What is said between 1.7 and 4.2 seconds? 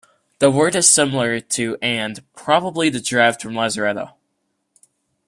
and probably derived from lazaretto.